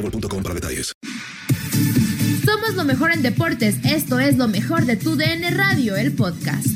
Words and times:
boostmobile.com 0.00 0.42
para 0.42 0.54
detalles. 0.54 0.92
Somos 2.44 2.74
lo 2.74 2.84
mejor 2.84 3.12
en 3.12 3.22
deportes. 3.22 3.76
Esto 3.84 4.20
es 4.20 4.36
lo 4.36 4.48
mejor 4.48 4.84
de 4.84 4.96
tu 4.96 5.16
DN 5.16 5.50
Radio, 5.50 5.96
el 5.96 6.12
podcast. 6.12 6.66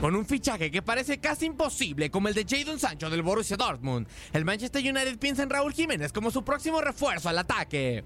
Con 0.00 0.14
un 0.14 0.24
fichaje 0.24 0.70
que 0.70 0.80
parece 0.80 1.18
casi 1.18 1.46
imposible 1.46 2.10
como 2.10 2.28
el 2.28 2.34
de 2.34 2.46
Jadon 2.48 2.78
Sancho 2.78 3.10
del 3.10 3.22
Borussia 3.22 3.56
Dortmund, 3.56 4.06
el 4.32 4.44
Manchester 4.44 4.80
United 4.80 5.18
piensa 5.18 5.42
en 5.42 5.50
Raúl 5.50 5.72
Jiménez 5.72 6.12
como 6.12 6.30
su 6.30 6.44
próximo 6.44 6.80
refuerzo 6.80 7.28
al 7.28 7.38
ataque. 7.38 8.04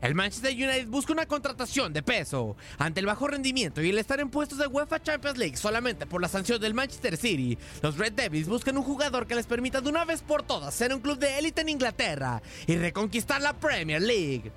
El 0.00 0.14
Manchester 0.14 0.52
United 0.52 0.88
busca 0.88 1.12
una 1.12 1.26
contratación 1.26 1.92
de 1.92 2.02
peso. 2.02 2.56
Ante 2.78 3.00
el 3.00 3.06
bajo 3.06 3.26
rendimiento 3.28 3.82
y 3.82 3.90
el 3.90 3.98
estar 3.98 4.20
en 4.20 4.30
puestos 4.30 4.58
de 4.58 4.66
UEFA 4.66 5.02
Champions 5.02 5.38
League 5.38 5.56
solamente 5.56 6.06
por 6.06 6.20
la 6.20 6.28
sanción 6.28 6.60
del 6.60 6.74
Manchester 6.74 7.16
City, 7.16 7.58
los 7.82 7.96
Red 7.96 8.12
Devils 8.12 8.48
buscan 8.48 8.76
un 8.76 8.84
jugador 8.84 9.26
que 9.26 9.34
les 9.34 9.46
permita 9.46 9.80
de 9.80 9.88
una 9.88 10.04
vez 10.04 10.22
por 10.22 10.42
todas 10.42 10.74
ser 10.74 10.94
un 10.94 11.00
club 11.00 11.18
de 11.18 11.38
élite 11.38 11.62
en 11.62 11.68
Inglaterra 11.68 12.42
y 12.66 12.76
reconquistar 12.76 13.40
la 13.40 13.52
Premier 13.54 14.02
League. 14.02 14.52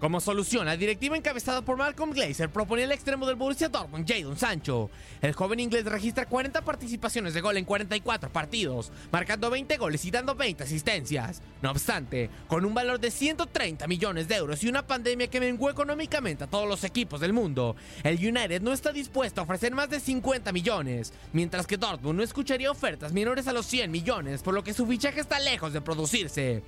Como 0.00 0.20
solución, 0.20 0.66
la 0.66 0.76
directiva 0.76 1.16
encabezada 1.16 1.62
por 1.62 1.76
Malcolm 1.76 2.12
Glazer 2.12 2.50
proponía 2.50 2.84
el 2.84 2.92
extremo 2.92 3.26
del 3.26 3.34
Borussia 3.34 3.68
Dortmund, 3.68 4.06
Jadon 4.08 4.36
Sancho. 4.36 4.90
El 5.20 5.32
joven 5.32 5.58
inglés 5.58 5.84
registra 5.86 6.26
40 6.26 6.62
participaciones 6.62 7.34
de 7.34 7.40
gol 7.40 7.56
en 7.56 7.64
44 7.64 8.30
partidos, 8.30 8.92
marcando 9.10 9.50
20 9.50 9.76
goles 9.76 10.04
y 10.04 10.12
dando 10.12 10.36
20 10.36 10.62
asistencias. 10.62 11.42
No 11.62 11.72
obstante, 11.72 12.30
con 12.46 12.64
un 12.64 12.74
valor 12.74 13.00
de 13.00 13.10
130 13.10 13.88
millones 13.88 14.28
de 14.28 14.36
euros 14.36 14.62
y 14.62 14.68
una 14.68 14.86
pandemia 14.86 15.26
que 15.26 15.40
menguó 15.40 15.68
económicamente 15.68 16.44
a 16.44 16.48
todos 16.48 16.68
los 16.68 16.84
equipos 16.84 17.20
del 17.20 17.32
mundo, 17.32 17.74
el 18.04 18.18
United 18.18 18.62
no 18.62 18.72
está 18.72 18.92
dispuesto 18.92 19.40
a 19.40 19.44
ofrecer 19.44 19.74
más 19.74 19.90
de 19.90 19.98
50 19.98 20.52
millones, 20.52 21.12
mientras 21.32 21.66
que 21.66 21.76
Dortmund 21.76 22.18
no 22.18 22.22
escucharía 22.22 22.70
ofertas 22.70 23.12
menores 23.12 23.48
a 23.48 23.52
los 23.52 23.66
100 23.66 23.90
millones, 23.90 24.44
por 24.44 24.54
lo 24.54 24.62
que 24.62 24.74
su 24.74 24.86
fichaje 24.86 25.18
está 25.18 25.40
lejos 25.40 25.72
de 25.72 25.80
producirse. 25.80 26.62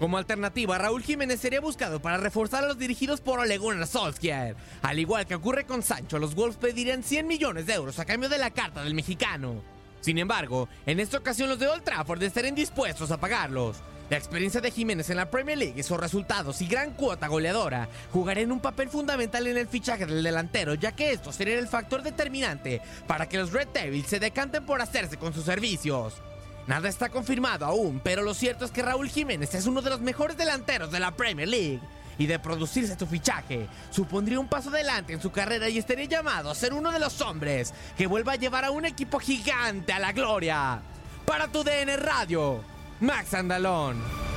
Como 0.00 0.16
alternativa, 0.16 0.78
Raúl 0.78 1.02
Jiménez 1.02 1.40
sería 1.40 1.60
buscado 1.60 2.00
para 2.00 2.16
reforzar 2.16 2.64
a 2.64 2.68
los 2.68 2.78
dirigidos 2.78 3.20
por 3.20 3.38
Ole 3.38 3.58
Gunnar 3.58 3.86
Solskjaer. 3.86 4.56
Al 4.80 4.98
igual 4.98 5.26
que 5.26 5.34
ocurre 5.34 5.66
con 5.66 5.82
Sancho, 5.82 6.18
los 6.18 6.34
Wolves 6.34 6.56
pedirían 6.56 7.02
100 7.02 7.26
millones 7.26 7.66
de 7.66 7.74
euros 7.74 7.98
a 7.98 8.06
cambio 8.06 8.30
de 8.30 8.38
la 8.38 8.50
carta 8.50 8.82
del 8.82 8.94
mexicano. 8.94 9.62
Sin 10.00 10.16
embargo, 10.16 10.70
en 10.86 11.00
esta 11.00 11.18
ocasión 11.18 11.50
los 11.50 11.58
de 11.58 11.68
Old 11.68 11.84
Trafford 11.84 12.22
estarían 12.22 12.54
dispuestos 12.54 13.10
a 13.10 13.20
pagarlos. 13.20 13.76
La 14.08 14.16
experiencia 14.16 14.62
de 14.62 14.70
Jiménez 14.70 15.10
en 15.10 15.18
la 15.18 15.30
Premier 15.30 15.58
League 15.58 15.82
sus 15.82 16.00
resultados 16.00 16.62
y 16.62 16.66
gran 16.66 16.94
cuota 16.94 17.28
goleadora 17.28 17.86
jugarían 18.10 18.52
un 18.52 18.60
papel 18.60 18.88
fundamental 18.88 19.46
en 19.48 19.58
el 19.58 19.68
fichaje 19.68 20.06
del 20.06 20.22
delantero, 20.22 20.72
ya 20.72 20.92
que 20.92 21.12
esto 21.12 21.30
sería 21.30 21.58
el 21.58 21.68
factor 21.68 22.02
determinante 22.02 22.80
para 23.06 23.28
que 23.28 23.36
los 23.36 23.52
Red 23.52 23.68
Devils 23.74 24.06
se 24.06 24.18
decanten 24.18 24.64
por 24.64 24.80
hacerse 24.80 25.18
con 25.18 25.34
sus 25.34 25.44
servicios. 25.44 26.14
Nada 26.70 26.88
está 26.88 27.08
confirmado 27.08 27.66
aún, 27.66 28.00
pero 28.00 28.22
lo 28.22 28.32
cierto 28.32 28.64
es 28.64 28.70
que 28.70 28.80
Raúl 28.80 29.08
Jiménez 29.08 29.52
es 29.56 29.66
uno 29.66 29.82
de 29.82 29.90
los 29.90 30.00
mejores 30.00 30.36
delanteros 30.36 30.92
de 30.92 31.00
la 31.00 31.10
Premier 31.10 31.48
League. 31.48 31.80
Y 32.16 32.26
de 32.26 32.38
producirse 32.38 32.96
su 32.96 33.08
fichaje, 33.08 33.66
supondría 33.90 34.38
un 34.38 34.46
paso 34.46 34.68
adelante 34.68 35.12
en 35.12 35.20
su 35.20 35.32
carrera 35.32 35.68
y 35.68 35.78
estaría 35.78 36.04
llamado 36.04 36.48
a 36.48 36.54
ser 36.54 36.72
uno 36.72 36.92
de 36.92 37.00
los 37.00 37.20
hombres 37.22 37.74
que 37.98 38.06
vuelva 38.06 38.34
a 38.34 38.36
llevar 38.36 38.64
a 38.64 38.70
un 38.70 38.84
equipo 38.84 39.18
gigante 39.18 39.92
a 39.92 39.98
la 39.98 40.12
gloria. 40.12 40.80
Para 41.26 41.48
tu 41.48 41.64
DN 41.64 41.96
Radio, 41.96 42.62
Max 43.00 43.34
Andalón. 43.34 44.29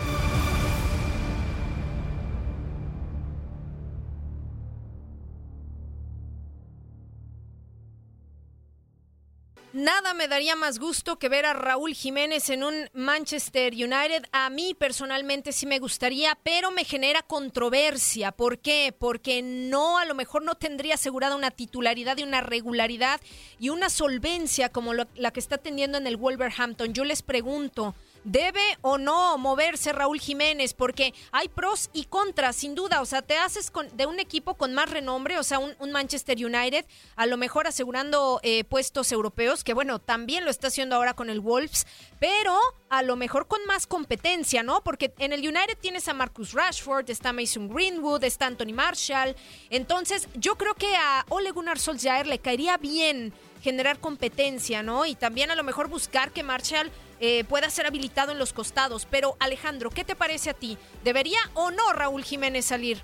Nada 9.74 10.14
me 10.14 10.28
daría 10.28 10.56
más 10.56 10.78
gusto 10.78 11.18
que 11.18 11.30
ver 11.30 11.48
a 11.48 11.54
Raúl 11.54 11.96
Jiménez 11.96 12.52
en 12.52 12.64
un 12.64 12.92
Manchester 12.94 13.74
United. 13.74 14.24
A 14.32 14.52
mí 14.52 14.76
personalmente 14.76 15.52
sí 15.52 15.66
me 15.66 15.80
gustaría, 15.80 16.38
pero 16.44 16.70
me 16.70 16.84
genera 16.84 17.24
controversia. 17.24 18.32
¿Por 18.32 18.60
qué? 18.60 18.94
Porque 18.96 19.42
no, 19.42 19.98
a 19.98 20.06
lo 20.06 20.14
mejor 20.14 20.44
no 20.44 20.54
tendría 20.54 20.94
asegurada 20.94 21.36
una 21.36 21.50
titularidad 21.50 22.20
y 22.20 22.24
una 22.24 22.42
regularidad 22.42 23.20
y 23.58 23.70
una 23.70 23.90
solvencia 23.90 24.70
como 24.70 24.94
la 24.94 25.32
que 25.32 25.40
está 25.40 25.58
teniendo 25.58 25.98
en 25.98 26.06
el 26.06 26.18
Wolverhampton. 26.18 26.94
Yo 26.94 27.04
les 27.04 27.24
pregunto, 27.24 27.96
¿Debe 28.24 28.78
o 28.82 28.98
no 28.98 29.38
moverse 29.38 29.92
Raúl 29.92 30.20
Jiménez? 30.20 30.74
Porque 30.74 31.14
hay 31.32 31.50
pros 31.50 31.90
y 31.94 32.06
contras, 32.06 32.56
sin 32.56 32.76
duda. 32.76 33.02
O 33.02 33.06
sea, 33.06 33.22
te 33.22 33.38
haces 33.38 33.70
con, 33.70 33.88
de 33.96 34.06
un 34.06 34.20
equipo 34.20 34.56
con 34.56 34.74
más 34.74 34.90
renombre, 34.90 35.38
o 35.38 35.44
sea, 35.44 35.60
un, 35.60 35.92
Manchester 35.92 36.38
United, 36.44 36.86
a 37.16 37.26
lo 37.28 37.38
mejor 37.38 37.68
asegurando 37.68 38.40
eh, 38.42 38.64
puestos 38.64 39.12
europeos, 39.12 39.64
que 39.64 39.76
bueno, 39.76 40.00
también 40.00 40.44
lo 40.44 40.50
está 40.50 40.68
haciendo 40.68 40.96
ahora 40.96 41.14
con 41.14 41.30
el 41.30 41.40
Wolves, 41.40 41.86
pero 42.20 42.58
a 42.90 43.04
lo 43.04 43.16
mejor 43.16 43.48
con 43.48 43.64
más 43.66 43.86
competencia, 43.86 44.64
¿no? 44.64 44.84
Porque 44.84 45.14
en 45.20 45.34
el 45.34 45.42
United 45.42 45.78
tienes 45.80 46.08
a 46.08 46.14
Marcus 46.14 46.54
Rashford, 46.54 47.10
está 47.10 47.32
Mason 47.32 47.70
Greenwood, 47.70 48.24
está 48.24 48.48
Anthony 48.48 48.74
Marshall. 48.74 49.36
Entonces, 49.70 50.28
yo 50.36 50.56
creo 50.56 50.74
que 50.74 50.96
a 50.96 51.26
Ole 51.30 51.52
Gunnar 51.52 51.78
Solskjaer 51.78 52.26
le 52.26 52.40
caería 52.40 52.78
bien 52.78 53.34
generar 53.64 54.00
competencia, 54.00 54.84
¿no? 54.84 55.06
Y 55.06 55.16
también 55.16 55.50
a 55.50 55.56
lo 55.56 55.64
mejor 55.64 55.88
buscar 55.88 56.32
que 56.32 56.44
Marshall 56.44 56.92
eh, 57.26 57.46
pueda 57.46 57.70
ser 57.70 57.86
habilitado 57.86 58.34
en 58.34 58.38
los 58.38 58.52
costados. 58.52 59.08
Pero 59.10 59.38
Alejandro, 59.40 59.90
¿qué 59.90 60.04
te 60.04 60.14
parece 60.14 60.50
a 60.50 60.54
ti? 60.54 60.78
¿Debería 61.06 61.40
o 61.54 61.72
no 61.72 61.94
Raúl 61.94 62.22
Jiménez 62.22 62.66
salir? 62.66 62.98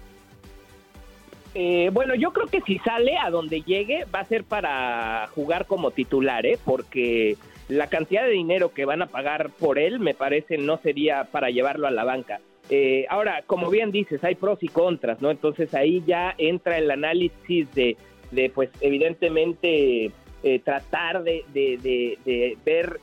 Eh, 1.56 1.89
bueno, 1.94 2.16
yo 2.16 2.33
creo 2.33 2.48
que 2.48 2.60
si 2.60 2.80
sale 2.80 3.18
a 3.18 3.30
donde 3.30 3.62
llegue 3.62 4.04
va 4.13 4.19
a 4.19 4.25
ser 4.25 4.44
para 4.44 5.30
jugar 5.33 5.68
como 5.68 5.92
titular, 5.92 6.45
¿eh? 6.45 6.60
porque 6.66 7.38
la 7.69 7.88
cantidad 7.88 8.24
de 8.25 8.31
dinero 8.31 8.74
que 8.74 8.83
van 8.83 9.01
a 9.01 9.06
pagar 9.06 9.51
por 9.51 9.80
él 9.80 10.01
me 10.01 10.13
parece 10.13 10.57
no 10.57 10.80
sería 10.80 11.24
para 11.24 11.50
llevarlo 11.50 11.88
a 11.88 11.92
la 11.92 12.04
banca. 12.04 12.42
Eh, 12.69 13.06
ahora, 13.10 13.44
como 13.48 13.69
bien 13.69 13.89
dices, 13.89 14.22
hay 14.25 14.36
pros 14.36 14.62
y 14.62 14.68
contras, 14.68 15.22
¿no? 15.22 15.31
Entonces 15.31 15.74
ahí 15.74 16.04
ya 16.06 16.36
entra 16.38 16.77
el 16.77 16.92
análisis 16.92 17.74
de, 17.74 17.95
de 18.31 18.50
pues 18.50 18.69
evidentemente 18.81 20.12
tratar 20.63 21.24
de, 21.24 21.45
de, 21.54 21.77
de, 22.25 22.57
ver 22.65 23.00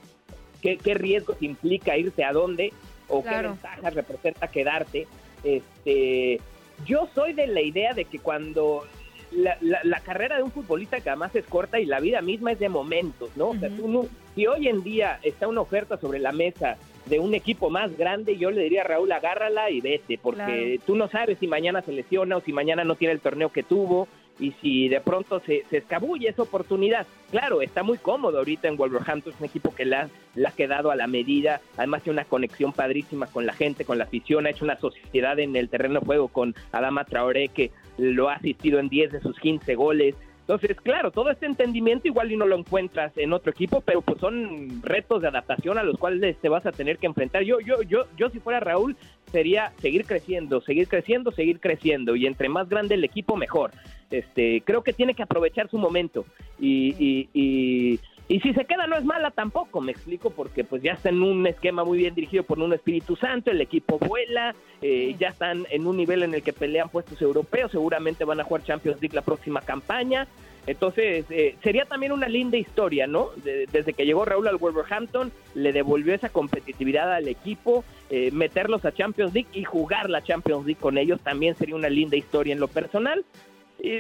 qué, 0.61 0.76
qué 0.76 0.94
riesgos 0.94 1.37
implica 1.41 1.97
irse 1.97 2.25
a 2.25 2.32
dónde 2.32 2.73
o 3.08 3.23
qué 3.23 3.43
ventajas 3.43 3.94
representa 3.94 4.49
quedarte. 4.49 5.06
Este, 5.44 6.41
yo 6.85 7.08
soy 7.14 7.32
de 7.32 7.47
la 7.47 7.61
idea 7.61 7.94
de 7.94 8.05
que 8.05 8.19
cuando 8.19 8.85
la, 9.32 9.58
la, 9.61 10.00
carrera 10.00 10.37
de 10.37 10.43
un 10.43 10.50
futbolista 10.50 11.00
que 11.00 11.11
además 11.11 11.35
es 11.35 11.47
corta 11.47 11.81
y 11.81 11.87
la 11.87 12.00
vida 12.00 12.20
misma 12.20 12.53
es 12.53 12.58
de 12.58 12.69
momentos, 12.69 13.31
¿no? 13.37 13.50
O 13.50 13.56
sea, 13.56 13.69
tú 13.70 13.88
no, 13.88 14.06
si 14.35 14.47
hoy 14.47 14.69
en 14.69 14.82
día 14.82 15.19
está 15.23 15.49
una 15.49 15.61
oferta 15.61 15.97
sobre 15.97 16.19
la 16.19 16.32
mesa 16.32 16.76
de 17.06 17.20
un 17.20 17.35
equipo 17.35 17.70
más 17.70 17.97
grande, 17.97 18.37
yo 18.37 18.50
le 18.50 18.62
diría 18.62 18.82
a 18.82 18.85
Raúl, 18.85 19.11
agárrala 19.12 19.70
y 19.70 19.81
vete, 19.81 20.19
porque 20.19 20.81
tú 20.87 20.97
no 20.97 21.09
sabes 21.09 21.38
si 21.38 21.47
mañana 21.47 21.82
se 21.82 21.93
lesiona 21.93 22.37
o 22.37 22.41
si 22.41 22.52
mañana 22.52 22.85
no 22.85 22.97
tiene 22.97 23.14
el 23.14 23.20
torneo 23.20 23.50
que 23.50 23.62
tuvo 23.62 24.09
y 24.38 24.53
si 24.61 24.88
de 24.88 25.00
pronto 25.00 25.41
se, 25.41 25.65
se 25.71 25.79
escabulle 25.79 26.29
esa 26.29 26.43
oportunidad. 26.43 27.06
Claro, 27.31 27.62
está 27.62 27.83
muy 27.83 27.99
cómodo 27.99 28.38
ahorita 28.38 28.69
en 28.69 28.77
Wolverhampton, 28.77 29.33
es 29.33 29.41
un 29.41 29.47
equipo 29.47 29.75
que 29.75 29.85
le 29.85 29.97
ha 29.97 30.09
quedado 30.56 30.91
a 30.91 30.97
la 30.97 31.06
medida, 31.06 31.61
además 31.77 32.03
tiene 32.03 32.21
una 32.21 32.25
conexión 32.25 32.73
padrísima 32.73 33.27
con 33.27 33.47
la 33.47 33.53
gente, 33.53 33.85
con 33.85 33.99
la 33.99 34.05
afición, 34.05 34.47
ha 34.47 34.50
hecho 34.50 34.65
una 34.65 34.79
sociedad 34.79 35.38
en 35.38 35.56
el 35.56 35.69
terreno 35.69 36.00
de 36.00 36.06
juego 36.06 36.29
con 36.29 36.55
Adama 36.73 37.05
Traoré 37.05 37.49
que 37.49 37.71
lo 37.99 38.29
ha 38.29 38.35
asistido 38.35 38.79
en 38.79 38.88
10 38.88 39.12
de 39.12 39.21
sus 39.21 39.38
15 39.38 39.75
goles, 39.75 40.15
entonces, 40.49 40.81
claro, 40.81 41.11
todo 41.11 41.31
este 41.31 41.44
entendimiento 41.44 42.06
igual 42.06 42.31
y 42.31 42.37
no 42.37 42.47
lo 42.47 42.56
encuentras 42.56 43.11
en 43.19 43.33
otro 43.33 43.50
equipo, 43.50 43.81
pero 43.81 44.00
pues 44.00 44.21
son 44.21 44.81
retos 44.81 45.21
de 45.21 45.27
adaptación 45.27 45.77
a 45.77 45.83
los 45.83 45.99
cuales 45.99 46.37
te 46.37 46.49
vas 46.49 46.65
a 46.67 46.71
tener 46.71 46.99
que 46.99 47.06
enfrentar. 47.06 47.43
Yo, 47.43 47.59
yo, 47.59 47.83
yo, 47.83 48.05
yo 48.17 48.31
si 48.31 48.38
fuera 48.38 48.61
Raúl, 48.61 48.97
sería 49.31 49.73
seguir 49.78 50.05
creciendo, 50.05 50.61
seguir 50.61 50.88
creciendo, 50.88 51.32
seguir 51.32 51.61
creciendo 51.61 52.17
y 52.17 52.26
entre 52.26 52.49
más 52.49 52.69
grande 52.69 52.94
el 52.94 53.05
equipo 53.05 53.37
mejor. 53.37 53.73
Este, 54.11 54.62
creo 54.64 54.82
que 54.82 54.93
tiene 54.93 55.14
que 55.14 55.25
aprovechar 55.25 55.69
su 55.69 55.78
momento 55.78 56.25
y, 56.61 56.94
y, 56.99 57.28
y 57.34 58.00
y 58.28 58.40
si 58.40 58.52
se 58.55 58.64
queda 58.64 58.88
no 58.88 58.96
es 58.96 59.05
mala 59.05 59.31
tampoco, 59.31 59.81
me 59.81 59.93
explico, 59.93 60.31
porque 60.31 60.64
pues 60.64 60.82
ya 60.82 60.93
está 60.93 61.11
en 61.11 61.23
un 61.23 61.46
esquema 61.46 61.84
muy 61.84 61.99
bien 61.99 62.14
dirigido 62.14 62.43
por 62.43 62.58
un 62.58 62.73
Espíritu 62.73 63.14
Santo, 63.14 63.52
el 63.52 63.61
equipo 63.61 63.99
vuela, 64.00 64.55
eh, 64.82 65.14
ya 65.19 65.28
están 65.28 65.64
en 65.70 65.87
un 65.87 65.96
nivel 65.96 66.25
en 66.25 66.34
el 66.34 66.43
que 66.43 66.52
pelean 66.52 66.88
puestos 66.88 67.23
europeos, 67.23 67.70
seguramente 67.70 68.25
van 68.25 68.40
a 68.40 68.44
jugar 68.44 68.64
Champions 68.64 69.00
League 69.00 69.14
la 69.14 69.23
próxima 69.23 69.61
campaña. 69.61 70.26
Entonces, 70.67 71.25
eh, 71.31 71.57
sería 71.63 71.85
también 71.85 72.13
una 72.13 72.29
linda 72.29 72.57
historia, 72.57 73.07
¿no? 73.07 73.31
desde 73.45 73.93
que 73.93 74.05
llegó 74.05 74.25
Raúl 74.25 74.49
al 74.49 74.57
Wolverhampton, 74.57 75.31
le 75.55 75.73
devolvió 75.73 76.15
esa 76.15 76.29
competitividad 76.29 77.13
al 77.13 77.29
equipo, 77.29 77.85
eh, 78.11 78.31
meterlos 78.33 78.85
a 78.85 78.93
Champions 78.93 79.33
League 79.33 79.49
y 79.53 79.65
jugar 79.65 80.11
la 80.11 80.23
Champions 80.23 80.67
League 80.67 80.81
con 80.81 80.99
ellos 80.99 81.21
también 81.21 81.55
sería 81.55 81.77
una 81.77 81.89
linda 81.89 82.17
historia 82.17 82.53
en 82.53 82.61
lo 82.61 82.69
personal 82.69 83.25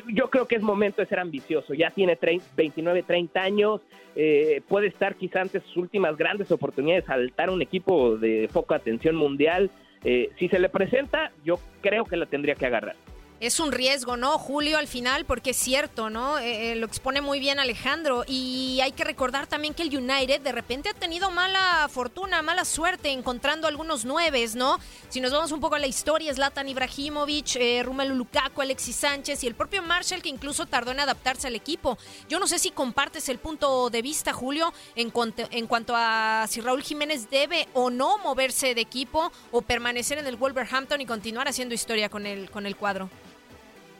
yo 0.08 0.30
creo 0.30 0.46
que 0.46 0.56
es 0.56 0.62
momento 0.62 1.02
de 1.02 1.08
ser 1.08 1.18
ambicioso. 1.18 1.74
Ya 1.74 1.90
tiene 1.90 2.18
29, 2.56 3.02
30 3.02 3.40
años, 3.40 3.80
eh, 4.14 4.62
puede 4.68 4.88
estar 4.88 5.14
quizá 5.16 5.42
ante 5.42 5.60
sus 5.60 5.76
últimas 5.76 6.16
grandes 6.16 6.50
oportunidades 6.50 7.04
de 7.04 7.12
saltar 7.12 7.50
un 7.50 7.62
equipo 7.62 8.16
de 8.16 8.48
foco 8.50 8.74
atención 8.74 9.16
mundial. 9.16 9.70
Eh, 10.04 10.30
si 10.38 10.48
se 10.48 10.58
le 10.58 10.68
presenta, 10.68 11.32
yo 11.44 11.58
creo 11.80 12.04
que 12.04 12.16
la 12.16 12.26
tendría 12.26 12.54
que 12.54 12.66
agarrar. 12.66 12.96
Es 13.38 13.60
un 13.60 13.70
riesgo, 13.70 14.16
¿no, 14.16 14.38
Julio, 14.38 14.78
al 14.78 14.88
final? 14.88 15.26
Porque 15.26 15.50
es 15.50 15.58
cierto, 15.58 16.08
¿no? 16.08 16.38
Eh, 16.38 16.72
eh, 16.72 16.76
lo 16.76 16.86
expone 16.86 17.20
muy 17.20 17.38
bien 17.38 17.58
Alejandro. 17.58 18.24
Y 18.26 18.80
hay 18.82 18.92
que 18.92 19.04
recordar 19.04 19.46
también 19.46 19.74
que 19.74 19.82
el 19.82 19.94
United 19.94 20.40
de 20.40 20.52
repente 20.52 20.88
ha 20.88 20.94
tenido 20.94 21.30
mala 21.30 21.86
fortuna, 21.90 22.40
mala 22.40 22.64
suerte 22.64 23.10
encontrando 23.10 23.68
algunos 23.68 24.06
nueves, 24.06 24.54
¿no? 24.54 24.78
Si 25.10 25.20
nos 25.20 25.32
vamos 25.32 25.52
un 25.52 25.60
poco 25.60 25.74
a 25.74 25.78
la 25.78 25.86
historia, 25.86 26.32
Zlatan 26.32 26.70
Ibrahimovic, 26.70 27.56
eh, 27.56 27.82
Romelu 27.82 28.14
Lukaku, 28.14 28.62
Alexis 28.62 28.96
Sánchez 28.96 29.44
y 29.44 29.46
el 29.48 29.54
propio 29.54 29.82
Marshall 29.82 30.22
que 30.22 30.30
incluso 30.30 30.64
tardó 30.64 30.92
en 30.92 31.00
adaptarse 31.00 31.46
al 31.46 31.56
equipo. 31.56 31.98
Yo 32.30 32.38
no 32.38 32.46
sé 32.46 32.58
si 32.58 32.70
compartes 32.70 33.28
el 33.28 33.38
punto 33.38 33.90
de 33.90 34.00
vista, 34.00 34.32
Julio, 34.32 34.72
en 34.94 35.10
cuanto, 35.10 35.42
en 35.50 35.66
cuanto 35.66 35.92
a 35.94 36.46
si 36.48 36.62
Raúl 36.62 36.82
Jiménez 36.82 37.28
debe 37.28 37.68
o 37.74 37.90
no 37.90 38.16
moverse 38.16 38.74
de 38.74 38.80
equipo 38.80 39.30
o 39.52 39.60
permanecer 39.60 40.16
en 40.16 40.26
el 40.26 40.36
Wolverhampton 40.36 41.02
y 41.02 41.06
continuar 41.06 41.48
haciendo 41.48 41.74
historia 41.74 42.08
con 42.08 42.24
el, 42.24 42.50
con 42.50 42.64
el 42.64 42.76
cuadro. 42.76 43.10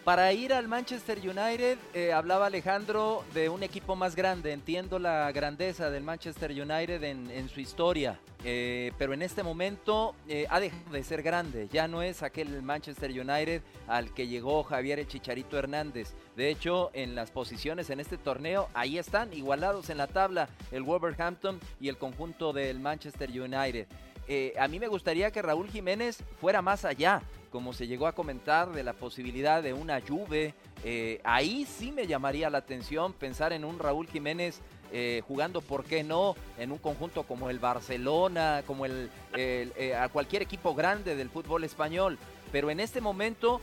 Para 0.07 0.33
ir 0.33 0.53
al 0.53 0.69
Manchester 0.69 1.19
United, 1.19 1.79
eh, 1.93 2.13
hablaba 2.13 2.47
Alejandro 2.47 3.25
de 3.35 3.49
un 3.49 3.65
equipo 3.65 3.97
más 3.97 4.15
grande. 4.15 4.53
Entiendo 4.53 5.01
la 5.01 5.33
grandeza 5.33 5.91
del 5.91 6.05
Manchester 6.05 6.53
United 6.53 7.03
en, 7.03 7.49
su 7.49 7.59
historia, 7.59 8.21
eh, 8.45 8.93
pero 8.99 9.15
en 9.15 9.23
este 9.23 9.43
momento 9.43 10.15
eh, 10.29 10.47
ha 10.49 10.61
dejado 10.61 10.93
de 10.93 11.03
ser 11.03 11.25
grande. 11.25 11.69
Ya 11.73 11.89
no 11.89 12.03
es 12.03 12.23
aquel 12.23 12.63
Manchester 12.63 13.11
United 13.11 13.63
al 13.89 14.15
que 14.15 14.29
llegó 14.29 14.63
Javier 14.63 15.01
el 15.01 15.09
Chicharito 15.09 15.59
Hernández. 15.59 16.15
De 16.37 16.51
hecho, 16.51 16.93
en 16.93 17.17
las 17.17 17.33
posiciones 17.33 17.91
en 17.91 17.99
este 17.99 18.17
torneo, 18.17 18.69
ahí 18.75 18.99
están 18.99 19.33
igualados 19.33 19.91
en 19.91 19.99
la 19.99 20.07
tabla 20.07 20.49
el 20.71 20.85
Wolverhampton 20.85 21.59
y 21.81 21.89
el 21.89 21.99
conjunto 21.99 22.53
del 22.53 22.79
Manchester 22.79 23.29
United. 23.29 23.89
A 24.59 24.69
mí 24.69 24.79
me 24.81 24.89
gustaría 24.89 25.31
que 25.31 25.43
Raúl 25.43 25.69
Jiménez 25.69 26.23
fuera 26.41 26.63
más 26.63 26.85
allá 26.85 27.23
como 27.57 27.73
se 27.73 27.87
llegó 27.87 28.07
a 28.07 28.13
comentar, 28.13 28.71
de 28.73 28.85
la 28.85 28.93
posibilidad 28.93 29.63
de 29.63 29.73
una 29.73 30.03
Juve. 30.07 30.53
Eh, 30.85 31.23
ahí 31.25 31.65
sí 31.65 31.91
me 31.91 32.07
llamaría 32.07 32.51
la 32.51 32.59
atención 32.59 33.15
pensar 33.15 33.55
en 33.55 33.65
un 33.65 33.79
Raúl 33.79 34.07
Jiménez 34.09 34.61
eh, 34.93 35.23
jugando, 35.27 35.63
¿por 35.63 35.85
qué 35.85 36.05
no?, 36.05 36.37
en 36.59 36.71
un 36.71 36.77
conjunto 36.77 37.23
como 37.23 37.49
el 37.49 37.59
Barcelona, 37.59 38.63
como 38.67 38.85
el, 38.85 39.11
eh, 39.35 39.97
a 39.99 40.11
cualquier 40.11 40.43
equipo 40.43 40.75
grande 40.75 41.17
del 41.17 41.31
fútbol 41.31 41.65
español. 41.65 42.19
Pero 42.53 42.69
en 42.69 42.79
este 42.79 43.01
momento, 43.01 43.63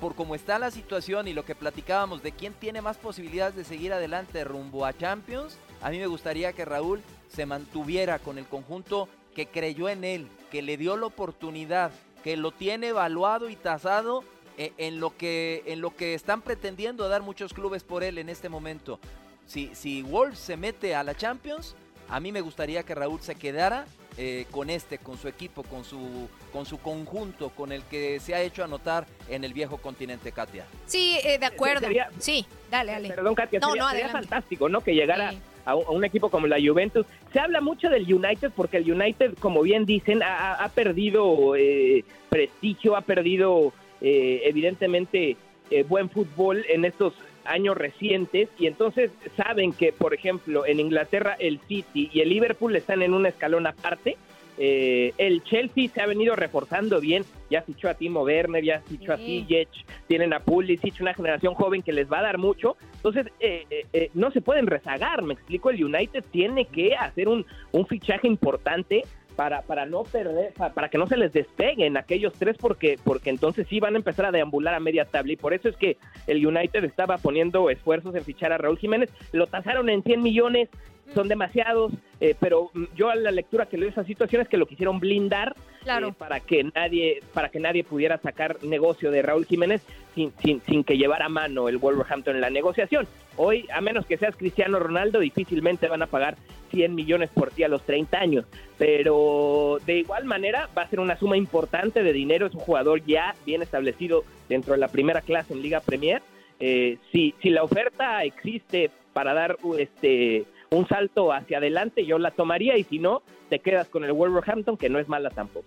por 0.00 0.14
cómo 0.14 0.34
está 0.34 0.58
la 0.58 0.70
situación 0.70 1.28
y 1.28 1.34
lo 1.34 1.44
que 1.44 1.54
platicábamos 1.54 2.22
de 2.22 2.32
quién 2.32 2.54
tiene 2.54 2.80
más 2.80 2.96
posibilidades 2.96 3.54
de 3.54 3.64
seguir 3.64 3.92
adelante 3.92 4.42
rumbo 4.42 4.86
a 4.86 4.96
Champions, 4.96 5.58
a 5.82 5.90
mí 5.90 5.98
me 5.98 6.06
gustaría 6.06 6.54
que 6.54 6.64
Raúl 6.64 7.02
se 7.28 7.44
mantuviera 7.44 8.18
con 8.18 8.38
el 8.38 8.46
conjunto 8.46 9.06
que 9.38 9.46
creyó 9.46 9.88
en 9.88 10.02
él, 10.02 10.26
que 10.50 10.62
le 10.62 10.76
dio 10.76 10.96
la 10.96 11.06
oportunidad, 11.06 11.92
que 12.24 12.36
lo 12.36 12.50
tiene 12.50 12.88
evaluado 12.88 13.48
y 13.48 13.54
tasado 13.54 14.24
eh, 14.56 14.72
en 14.78 14.98
lo 14.98 15.16
que, 15.16 15.62
en 15.66 15.80
lo 15.80 15.94
que 15.94 16.14
están 16.14 16.42
pretendiendo 16.42 17.08
dar 17.08 17.22
muchos 17.22 17.54
clubes 17.54 17.84
por 17.84 18.02
él 18.02 18.18
en 18.18 18.30
este 18.30 18.48
momento. 18.48 18.98
Si, 19.46 19.72
si 19.76 20.02
Wolves 20.02 20.40
se 20.40 20.56
mete 20.56 20.96
a 20.96 21.04
la 21.04 21.14
Champions, 21.14 21.76
a 22.08 22.18
mí 22.18 22.32
me 22.32 22.40
gustaría 22.40 22.82
que 22.82 22.96
Raúl 22.96 23.20
se 23.20 23.36
quedara 23.36 23.86
eh, 24.16 24.46
con 24.50 24.70
este, 24.70 24.98
con 24.98 25.16
su 25.16 25.28
equipo, 25.28 25.62
con 25.62 25.84
su, 25.84 26.28
con 26.52 26.66
su 26.66 26.78
conjunto, 26.80 27.50
con 27.50 27.70
el 27.70 27.84
que 27.84 28.18
se 28.18 28.34
ha 28.34 28.40
hecho 28.40 28.64
anotar 28.64 29.06
en 29.28 29.44
el 29.44 29.52
viejo 29.52 29.76
continente, 29.76 30.32
Katia. 30.32 30.64
Sí, 30.86 31.16
eh, 31.22 31.38
de 31.38 31.46
acuerdo. 31.46 31.86
sí, 32.18 32.44
dale, 32.72 32.90
dale. 32.90 33.10
Perdón, 33.10 33.36
Katia, 33.36 33.60
sería, 33.60 34.08
fantástico, 34.08 34.68
¿no? 34.68 34.80
Que 34.80 34.96
llegara 34.96 35.32
a, 35.64 35.76
un 35.76 36.04
equipo 36.04 36.30
como 36.30 36.48
la 36.48 36.56
Juventus. 36.56 37.06
Se 37.32 37.40
habla 37.40 37.60
mucho 37.60 37.90
del 37.90 38.12
United 38.12 38.52
porque 38.54 38.78
el 38.78 38.90
United, 38.90 39.34
como 39.38 39.62
bien 39.62 39.84
dicen, 39.84 40.22
ha, 40.22 40.70
perdido 40.74 41.56
eh, 41.56 42.04
prestigio, 42.30 42.96
ha 42.96 43.02
perdido 43.02 43.72
eh, 44.00 44.42
evidentemente 44.44 45.36
eh, 45.70 45.82
buen 45.82 46.08
fútbol 46.08 46.64
en 46.68 46.86
estos 46.86 47.12
años 47.44 47.76
recientes. 47.76 48.48
Y 48.58 48.66
entonces 48.66 49.10
saben 49.36 49.72
que, 49.72 49.92
por 49.92 50.14
ejemplo, 50.14 50.64
en 50.64 50.80
Inglaterra 50.80 51.36
el 51.38 51.60
City 51.68 52.10
y 52.12 52.20
el 52.20 52.30
Liverpool 52.30 52.74
están 52.76 53.02
en 53.02 53.12
un 53.12 53.26
escalón 53.26 53.66
aparte 53.66 54.16
eh, 54.58 55.12
el 55.18 55.42
Chelsea 55.44 55.88
se 55.88 56.00
ha 56.00 56.06
venido 56.06 56.34
reforzando 56.34 57.00
bien, 57.00 57.24
ya 57.50 57.62
fichó 57.62 57.88
a 57.88 57.94
Timo 57.94 58.22
Werner, 58.22 58.64
ya 58.64 58.80
fichó 58.80 59.12
a 59.12 59.16
Ziyech, 59.16 59.68
tienen 60.06 60.32
a 60.32 60.40
Pulisic, 60.40 61.00
una 61.00 61.14
generación 61.14 61.54
joven 61.54 61.82
que 61.82 61.92
les 61.92 62.10
va 62.10 62.18
a 62.18 62.22
dar 62.22 62.38
mucho. 62.38 62.76
Entonces, 62.96 63.26
eh, 63.40 63.86
eh, 63.92 64.10
no 64.14 64.30
se 64.30 64.40
pueden 64.40 64.66
rezagar, 64.66 65.22
me 65.22 65.34
explico, 65.34 65.70
el 65.70 65.84
United 65.84 66.24
tiene 66.30 66.64
que 66.66 66.96
hacer 66.96 67.28
un, 67.28 67.46
un 67.72 67.86
fichaje 67.86 68.26
importante 68.26 69.04
para, 69.38 69.62
para 69.62 69.86
no 69.86 70.02
perder, 70.02 70.52
para, 70.54 70.88
que 70.88 70.98
no 70.98 71.06
se 71.06 71.16
les 71.16 71.32
despeguen 71.32 71.96
aquellos 71.96 72.32
tres, 72.32 72.56
porque, 72.58 72.98
porque 73.04 73.30
entonces 73.30 73.68
sí 73.70 73.78
van 73.78 73.94
a 73.94 73.98
empezar 73.98 74.26
a 74.26 74.32
deambular 74.32 74.74
a 74.74 74.80
media 74.80 75.04
tabla. 75.04 75.32
Y 75.32 75.36
por 75.36 75.54
eso 75.54 75.68
es 75.68 75.76
que 75.76 75.96
el 76.26 76.44
United 76.44 76.82
estaba 76.82 77.18
poniendo 77.18 77.70
esfuerzos 77.70 78.16
en 78.16 78.24
fichar 78.24 78.50
a 78.52 78.58
Raúl 78.58 78.78
Jiménez. 78.78 79.10
Lo 79.30 79.46
tasaron 79.46 79.90
en 79.90 80.02
100 80.02 80.24
millones, 80.24 80.68
son 81.14 81.28
demasiados, 81.28 81.92
eh, 82.20 82.34
pero 82.40 82.72
yo 82.96 83.10
a 83.10 83.14
la 83.14 83.30
lectura 83.30 83.66
que 83.66 83.78
leo 83.78 83.88
esa 83.88 84.02
situación 84.02 84.42
es 84.42 84.48
que 84.48 84.56
lo 84.56 84.66
quisieron 84.66 84.98
blindar 84.98 85.54
eh, 85.86 86.12
para 86.18 86.40
que 86.40 86.64
nadie 86.64 87.20
para 87.32 87.48
que 87.48 87.60
nadie 87.60 87.84
pudiera 87.84 88.18
sacar 88.18 88.62
negocio 88.64 89.12
de 89.12 89.22
Raúl 89.22 89.46
Jiménez 89.46 89.82
sin, 90.18 90.32
sin, 90.42 90.60
sin 90.62 90.82
que 90.82 90.98
llevara 90.98 91.28
mano 91.28 91.68
el 91.68 91.78
Wolverhampton 91.78 92.34
en 92.34 92.40
la 92.40 92.50
negociación. 92.50 93.06
Hoy, 93.36 93.66
a 93.72 93.80
menos 93.80 94.04
que 94.04 94.18
seas 94.18 94.34
Cristiano 94.36 94.80
Ronaldo, 94.80 95.20
difícilmente 95.20 95.86
van 95.86 96.02
a 96.02 96.08
pagar 96.08 96.36
100 96.72 96.92
millones 96.92 97.30
por 97.30 97.50
ti 97.50 97.62
a 97.62 97.68
los 97.68 97.82
30 97.84 98.18
años, 98.18 98.44
pero 98.76 99.78
de 99.86 99.98
igual 99.98 100.24
manera 100.24 100.68
va 100.76 100.82
a 100.82 100.88
ser 100.88 100.98
una 100.98 101.16
suma 101.16 101.36
importante 101.36 102.02
de 102.02 102.12
dinero, 102.12 102.46
es 102.46 102.54
un 102.54 102.60
jugador 102.60 103.04
ya 103.06 103.36
bien 103.46 103.62
establecido 103.62 104.24
dentro 104.48 104.72
de 104.72 104.80
la 104.80 104.88
primera 104.88 105.20
clase 105.20 105.54
en 105.54 105.62
Liga 105.62 105.80
Premier. 105.80 106.20
Eh, 106.58 106.98
si, 107.12 107.34
si 107.40 107.50
la 107.50 107.62
oferta 107.62 108.24
existe 108.24 108.90
para 109.12 109.32
dar 109.34 109.56
este 109.78 110.46
un 110.70 110.86
salto 110.88 111.32
hacia 111.32 111.58
adelante, 111.58 112.04
yo 112.04 112.18
la 112.18 112.32
tomaría 112.32 112.76
y 112.76 112.84
si 112.84 112.98
no, 112.98 113.22
te 113.48 113.60
quedas 113.60 113.88
con 113.88 114.04
el 114.04 114.12
Wolverhampton, 114.12 114.76
que 114.76 114.90
no 114.90 114.98
es 114.98 115.08
mala 115.08 115.30
tampoco. 115.30 115.66